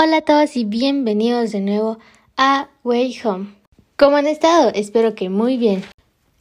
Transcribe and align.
Hola 0.00 0.18
a 0.18 0.20
todos 0.20 0.56
y 0.56 0.64
bienvenidos 0.64 1.50
de 1.50 1.60
nuevo 1.60 1.98
a 2.36 2.68
Way 2.84 3.18
Home. 3.24 3.46
¿Cómo 3.96 4.14
han 4.14 4.28
estado? 4.28 4.70
Espero 4.72 5.16
que 5.16 5.28
muy 5.28 5.56
bien. 5.56 5.82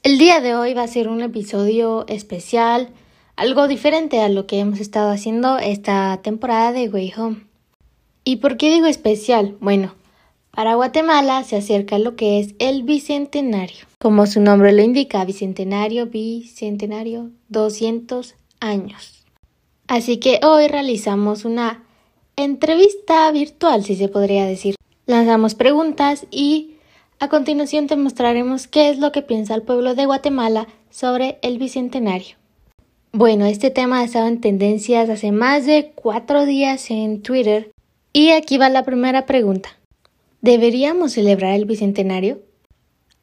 El 0.03 0.19
día 0.19 0.41
de 0.41 0.53
hoy 0.53 0.75
va 0.75 0.83
a 0.83 0.87
ser 0.87 1.07
un 1.07 1.23
episodio 1.23 2.05
especial, 2.07 2.89
algo 3.35 3.67
diferente 3.67 4.21
a 4.21 4.29
lo 4.29 4.45
que 4.45 4.59
hemos 4.59 4.79
estado 4.79 5.09
haciendo 5.09 5.57
esta 5.57 6.19
temporada 6.21 6.71
de 6.71 6.87
Way 6.87 7.13
Home. 7.17 7.47
¿Y 8.23 8.35
por 8.35 8.57
qué 8.57 8.71
digo 8.71 8.85
especial? 8.85 9.57
Bueno, 9.59 9.95
para 10.51 10.75
Guatemala 10.75 11.43
se 11.43 11.55
acerca 11.55 11.97
lo 11.97 12.15
que 12.15 12.39
es 12.39 12.53
el 12.59 12.83
Bicentenario. 12.83 13.87
Como 13.97 14.27
su 14.27 14.39
nombre 14.39 14.71
lo 14.71 14.83
indica, 14.83 15.25
Bicentenario, 15.25 16.05
Bicentenario, 16.05 17.31
200 17.49 18.35
años. 18.59 19.25
Así 19.87 20.17
que 20.17 20.41
hoy 20.43 20.67
realizamos 20.67 21.43
una 21.43 21.86
entrevista 22.37 23.29
virtual, 23.31 23.83
si 23.83 23.95
se 23.95 24.07
podría 24.07 24.45
decir. 24.45 24.75
Lanzamos 25.07 25.55
preguntas 25.55 26.27
y 26.29 26.75
a 27.19 27.29
continuación 27.29 27.87
te 27.87 27.95
mostraremos 27.95 28.67
qué 28.67 28.89
es 28.89 28.99
lo 28.99 29.11
que 29.11 29.23
piensa 29.23 29.55
el 29.55 29.63
pueblo 29.63 29.95
de 29.95 30.05
Guatemala 30.05 30.67
sobre 30.91 31.39
el 31.41 31.57
Bicentenario. 31.57 32.37
Bueno, 33.11 33.45
este 33.45 33.71
tema 33.71 33.99
ha 33.99 34.03
estado 34.03 34.27
en 34.27 34.39
tendencias 34.39 35.09
hace 35.09 35.31
más 35.31 35.65
de 35.65 35.91
cuatro 35.95 36.45
días 36.45 36.91
en 36.91 37.23
Twitter 37.23 37.71
y 38.13 38.29
aquí 38.29 38.57
va 38.59 38.69
la 38.69 38.85
primera 38.85 39.25
pregunta. 39.25 39.69
¿Deberíamos 40.41 41.13
celebrar 41.13 41.55
el 41.55 41.65
Bicentenario? 41.65 42.43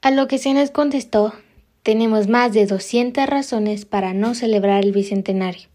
A 0.02 0.10
lo 0.10 0.26
que 0.26 0.38
se 0.38 0.52
nos 0.52 0.70
contestó, 0.70 1.32
tenemos 1.84 2.26
más 2.28 2.52
de 2.52 2.66
200 2.66 3.26
razones 3.26 3.84
para 3.84 4.12
no 4.12 4.34
celebrar 4.34 4.84
el 4.84 4.90
Bicentenario. 4.90 5.68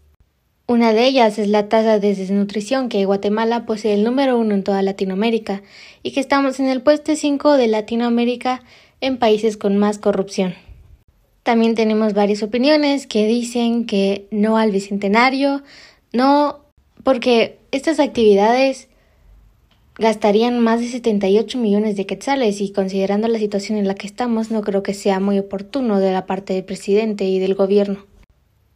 Una 0.70 0.92
de 0.92 1.04
ellas 1.04 1.36
es 1.40 1.48
la 1.48 1.68
tasa 1.68 1.98
de 1.98 2.14
desnutrición 2.14 2.88
que 2.88 3.04
Guatemala 3.04 3.66
posee 3.66 3.92
el 3.92 4.04
número 4.04 4.38
uno 4.38 4.54
en 4.54 4.62
toda 4.62 4.82
Latinoamérica 4.82 5.64
y 6.04 6.12
que 6.12 6.20
estamos 6.20 6.60
en 6.60 6.68
el 6.68 6.80
puesto 6.80 7.16
5 7.16 7.56
de 7.56 7.66
Latinoamérica 7.66 8.62
en 9.00 9.18
países 9.18 9.56
con 9.56 9.76
más 9.78 9.98
corrupción. 9.98 10.54
También 11.42 11.74
tenemos 11.74 12.14
varias 12.14 12.44
opiniones 12.44 13.08
que 13.08 13.26
dicen 13.26 13.84
que 13.84 14.28
no 14.30 14.58
al 14.58 14.70
bicentenario, 14.70 15.64
no 16.12 16.60
porque 17.02 17.58
estas 17.72 17.98
actividades 17.98 18.86
gastarían 19.96 20.60
más 20.60 20.78
de 20.78 20.86
78 20.86 21.58
millones 21.58 21.96
de 21.96 22.06
quetzales 22.06 22.60
y 22.60 22.70
considerando 22.70 23.26
la 23.26 23.40
situación 23.40 23.76
en 23.76 23.88
la 23.88 23.96
que 23.96 24.06
estamos 24.06 24.52
no 24.52 24.60
creo 24.60 24.84
que 24.84 24.94
sea 24.94 25.18
muy 25.18 25.36
oportuno 25.40 25.98
de 25.98 26.12
la 26.12 26.26
parte 26.26 26.52
del 26.52 26.62
presidente 26.62 27.24
y 27.24 27.40
del 27.40 27.56
gobierno. 27.56 28.09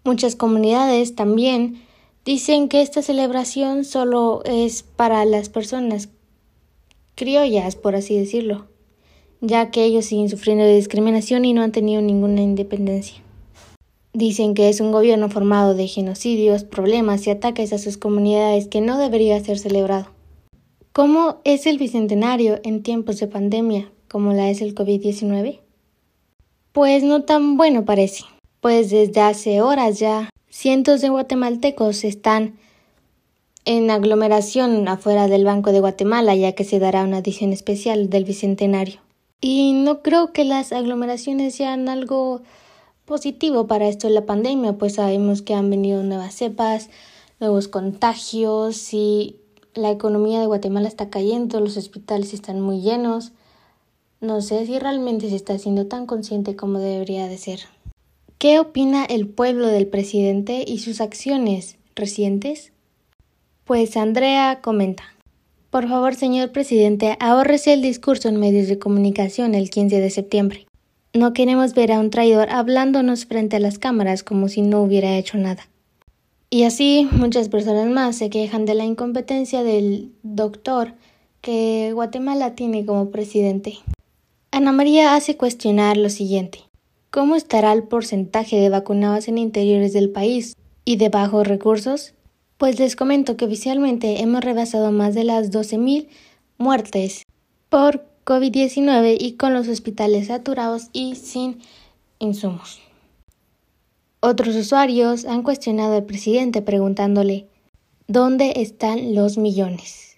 Muchas 0.05 0.37
comunidades 0.37 1.15
también 1.15 1.83
dicen 2.27 2.69
que 2.69 2.83
esta 2.83 3.01
celebración 3.01 3.87
solo 3.87 4.43
es 4.45 4.83
para 4.83 5.25
las 5.25 5.49
personas 5.49 6.11
criollas, 7.15 7.75
por 7.75 7.97
así 7.97 8.19
decirlo, 8.19 8.67
ya 9.41 9.71
que 9.71 9.83
ellos 9.83 10.05
siguen 10.05 10.29
sufriendo 10.29 10.63
de 10.63 10.77
discriminación 10.77 11.47
y 11.47 11.55
no 11.55 11.63
han 11.63 11.73
tenido 11.73 12.03
ninguna 12.03 12.43
independencia. 12.43 13.17
Dicen 14.13 14.53
que 14.53 14.69
es 14.69 14.81
un 14.81 14.93
gobierno 14.93 15.31
formado 15.31 15.75
de 15.75 15.89
genocidios, 15.89 16.65
problemas 16.65 17.27
y 17.27 17.31
ataques 17.31 17.73
a 17.73 17.79
sus 17.79 17.97
comunidades 17.97 18.69
que 18.69 18.83
no 18.83 18.99
debería 18.99 19.43
ser 19.43 19.59
celebrado. 19.59 20.09
¿Cómo 20.93 21.41
es 21.45 21.65
el 21.65 21.79
bicentenario 21.79 22.61
en 22.63 22.83
tiempos 22.83 23.21
de 23.21 23.27
pandemia, 23.27 23.91
como 24.09 24.35
la 24.35 24.51
es 24.51 24.61
el 24.61 24.75
COVID-19? 24.75 25.61
Pues 26.73 27.03
no 27.03 27.23
tan 27.23 27.57
bueno 27.57 27.87
parece 27.87 28.25
pues 28.65 28.89
desde 28.89 29.21
hace 29.21 29.61
horas 29.61 29.99
ya 29.99 30.31
cientos 30.49 31.03
de 31.03 31.11
guatemaltecos 31.11 32.03
están 32.03 32.55
en 33.67 33.91
aglomeración 33.91 34.89
afuera 34.89 35.29
del 35.29 35.45
Banco 35.45 35.71
de 35.71 35.81
Guatemala, 35.81 36.35
ya 36.35 36.53
que 36.53 36.65
se 36.65 36.79
dará 36.79 37.05
una 37.05 37.19
edición 37.19 37.53
especial 37.53 38.09
del 38.09 38.25
Bicentenario. 38.25 39.01
Y 39.43 39.75
no 39.75 40.01
creo 40.01 40.33
que 40.33 40.45
las 40.45 40.73
aglomeraciones 40.73 41.55
sean 41.55 41.91
algo 41.91 42.41
positivo 43.05 43.67
para 43.67 43.87
esto 43.87 44.09
de 44.09 44.15
la 44.15 44.25
pandemia, 44.25 44.79
pues 44.79 44.95
sabemos 44.95 45.43
que 45.43 45.53
han 45.53 45.69
venido 45.69 46.03
nuevas 46.03 46.35
cepas, 46.35 46.89
nuevos 47.41 47.69
contagios 47.69 48.95
y 48.95 49.37
la 49.75 49.91
economía 49.91 50.41
de 50.41 50.47
Guatemala 50.47 50.89
está 50.89 51.11
cayendo, 51.11 51.61
los 51.61 51.77
hospitales 51.77 52.33
están 52.33 52.63
muy 52.63 52.81
llenos. 52.81 53.33
No 54.23 54.41
sé 54.41 54.65
si 54.65 54.79
realmente 54.79 55.29
se 55.29 55.37
está 55.37 55.59
siendo 55.59 55.87
tan 55.87 56.07
consciente 56.07 56.57
como 56.57 56.79
debería 56.79 57.29
de 57.29 57.37
ser. 57.37 57.74
¿Qué 58.39 58.59
opina 58.59 59.05
el 59.05 59.27
pueblo 59.27 59.69
del 59.69 59.87
presidente 59.87 60.65
y 60.67 60.79
sus 60.79 61.01
acciones 61.01 61.77
recientes? 61.95 62.73
Pues 63.65 63.97
Andrea 63.97 64.61
comenta. 64.61 65.05
Por 65.71 65.89
favor, 65.89 66.15
señor 66.15 66.53
presidente, 66.53 67.17
ahórrese 67.21 67.73
el 67.73 67.83
discurso 67.83 68.29
en 68.29 68.37
medios 68.39 68.69
de 68.69 68.79
comunicación 68.79 69.55
el 69.55 69.71
15 69.71 70.01
de 70.01 70.11
septiembre. 70.11 70.67
No 71.15 71.33
queremos 71.33 71.75
ver 71.75 71.93
a 71.93 72.01
un 72.01 72.11
traidor 72.11 72.51
hablándonos 72.51 73.25
frente 73.27 73.57
a 73.57 73.61
las 73.61 73.79
cámaras 73.79 74.23
como 74.23 74.49
si 74.49 74.63
no 74.63 74.83
hubiera 74.83 75.17
hecho 75.17 75.39
nada. 75.39 75.69
Y 76.51 76.65
así 76.65 77.09
muchas 77.11 77.49
personas 77.49 77.89
más 77.89 78.17
se 78.17 78.31
quejan 78.31 78.67
de 78.67 78.75
la 78.75 78.85
incompetencia 78.85 79.63
del 79.63 80.13
doctor 80.23 80.95
que 81.41 81.91
Guatemala 81.93 82.55
tiene 82.55 82.85
como 82.85 83.11
presidente. 83.11 83.79
Ana 84.51 84.73
María 84.73 85.15
hace 85.15 85.37
cuestionar 85.37 85.97
lo 85.97 86.11
siguiente. 86.11 86.61
¿Cómo 87.15 87.37
estará 87.37 87.73
el 87.73 87.85
porcentaje 87.85 88.57
de 88.57 88.71
vacunados 88.71 89.29
en 89.29 89.39
interiores 89.39 89.93
del 89.93 90.11
país 90.11 90.57
y 90.85 90.97
de 90.97 91.11
bajos 91.11 91.47
recursos? 91.47 92.13
Pues 92.59 92.81
les 92.81 92.97
comento 92.97 93.37
que 93.37 93.45
oficialmente 93.45 94.21
hemos 94.21 94.43
rebasado 94.43 94.91
más 94.91 95.15
de 95.15 95.23
las 95.23 95.53
12.000 95.53 96.09
muertes 96.59 97.23
por 97.69 98.05
COVID-19 98.25 99.17
y 99.21 99.35
con 99.35 99.55
los 99.55 99.69
hospitales 99.69 100.27
saturados 100.27 100.89
y 100.93 101.15
sin 101.15 101.61
insumos. 102.19 102.81
Otros 104.19 104.57
usuarios 104.57 105.25
han 105.25 105.45
cuestionado 105.45 105.95
al 105.95 106.07
presidente 106.07 106.63
preguntándole 106.63 107.47
¿Dónde 108.09 108.55
están 108.57 109.15
los 109.15 109.39
millones? 109.39 110.17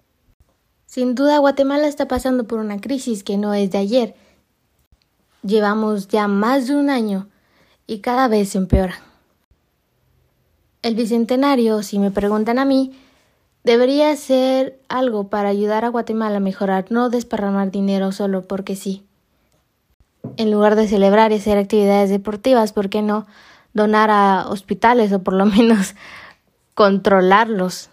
Sin 0.86 1.14
duda 1.14 1.36
Guatemala 1.40 1.88
está 1.88 2.08
pasando 2.08 2.46
por 2.46 2.58
una 2.58 2.80
crisis 2.80 3.22
que 3.22 3.36
no 3.36 3.52
es 3.52 3.70
de 3.70 3.76
ayer, 3.76 4.14
Llevamos 5.46 6.08
ya 6.08 6.26
más 6.26 6.66
de 6.66 6.74
un 6.74 6.90
año 6.90 7.28
y 7.86 8.00
cada 8.00 8.26
vez 8.26 8.48
se 8.48 8.58
empeora. 8.58 8.96
El 10.82 10.96
Bicentenario, 10.96 11.84
si 11.84 12.00
me 12.00 12.10
preguntan 12.10 12.58
a 12.58 12.64
mí, 12.64 12.98
debería 13.62 14.16
ser 14.16 14.80
algo 14.88 15.28
para 15.28 15.48
ayudar 15.48 15.84
a 15.84 15.90
Guatemala 15.90 16.38
a 16.38 16.40
mejorar, 16.40 16.86
no 16.90 17.10
desparramar 17.10 17.70
dinero 17.70 18.10
solo 18.10 18.42
porque 18.42 18.74
sí. 18.74 19.04
En 20.36 20.50
lugar 20.50 20.74
de 20.74 20.88
celebrar 20.88 21.30
y 21.30 21.36
hacer 21.36 21.58
actividades 21.58 22.10
deportivas, 22.10 22.72
¿por 22.72 22.88
qué 22.88 23.02
no 23.02 23.26
donar 23.72 24.10
a 24.10 24.48
hospitales 24.48 25.12
o 25.12 25.22
por 25.22 25.34
lo 25.34 25.46
menos 25.46 25.94
controlarlos? 26.74 27.90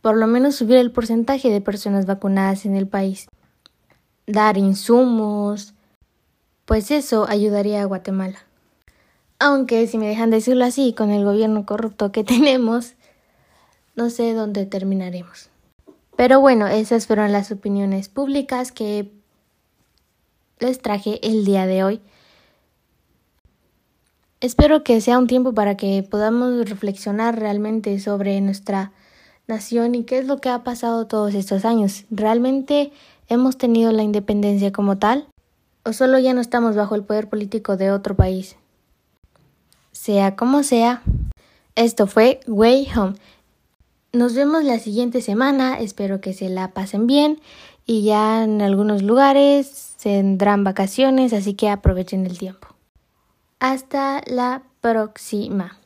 Por 0.00 0.16
lo 0.16 0.26
menos 0.26 0.54
subir 0.54 0.78
el 0.78 0.92
porcentaje 0.92 1.50
de 1.50 1.60
personas 1.60 2.06
vacunadas 2.06 2.64
en 2.64 2.74
el 2.74 2.88
país. 2.88 3.28
Dar 4.26 4.56
insumos, 4.56 5.74
pues 6.66 6.90
eso 6.90 7.26
ayudaría 7.28 7.80
a 7.80 7.86
Guatemala. 7.86 8.40
Aunque 9.38 9.86
si 9.86 9.98
me 9.98 10.08
dejan 10.08 10.30
decirlo 10.30 10.64
así, 10.64 10.92
con 10.92 11.10
el 11.10 11.24
gobierno 11.24 11.64
corrupto 11.64 12.12
que 12.12 12.24
tenemos, 12.24 12.94
no 13.94 14.10
sé 14.10 14.34
dónde 14.34 14.66
terminaremos. 14.66 15.48
Pero 16.16 16.40
bueno, 16.40 16.66
esas 16.66 17.06
fueron 17.06 17.32
las 17.32 17.52
opiniones 17.52 18.08
públicas 18.08 18.72
que 18.72 19.10
les 20.58 20.80
traje 20.80 21.20
el 21.26 21.44
día 21.44 21.66
de 21.66 21.84
hoy. 21.84 22.00
Espero 24.40 24.82
que 24.82 25.00
sea 25.00 25.18
un 25.18 25.26
tiempo 25.26 25.52
para 25.54 25.76
que 25.76 26.02
podamos 26.02 26.68
reflexionar 26.68 27.38
realmente 27.38 27.98
sobre 28.00 28.40
nuestra 28.40 28.92
nación 29.46 29.94
y 29.94 30.04
qué 30.04 30.18
es 30.18 30.26
lo 30.26 30.38
que 30.40 30.48
ha 30.48 30.64
pasado 30.64 31.06
todos 31.06 31.34
estos 31.34 31.64
años. 31.64 32.04
¿Realmente 32.10 32.92
hemos 33.28 33.58
tenido 33.58 33.92
la 33.92 34.02
independencia 34.02 34.72
como 34.72 34.98
tal? 34.98 35.28
O 35.86 35.92
solo 35.92 36.18
ya 36.18 36.34
no 36.34 36.40
estamos 36.40 36.74
bajo 36.74 36.96
el 36.96 37.04
poder 37.04 37.28
político 37.28 37.76
de 37.76 37.92
otro 37.92 38.16
país. 38.16 38.56
Sea 39.92 40.34
como 40.34 40.62
sea, 40.64 41.02
esto 41.76 42.06
fue 42.06 42.40
Way 42.48 42.88
Home. 42.96 43.14
Nos 44.12 44.34
vemos 44.34 44.64
la 44.64 44.78
siguiente 44.80 45.20
semana, 45.20 45.78
espero 45.78 46.20
que 46.20 46.32
se 46.32 46.48
la 46.48 46.72
pasen 46.72 47.06
bien 47.06 47.40
y 47.86 48.02
ya 48.02 48.42
en 48.42 48.62
algunos 48.62 49.02
lugares 49.02 49.94
tendrán 50.02 50.64
vacaciones, 50.64 51.32
así 51.32 51.54
que 51.54 51.70
aprovechen 51.70 52.26
el 52.26 52.36
tiempo. 52.36 52.68
Hasta 53.60 54.22
la 54.26 54.62
próxima. 54.80 55.78